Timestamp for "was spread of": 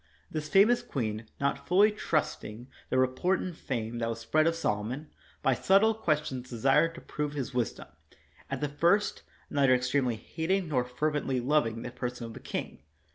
4.09-4.55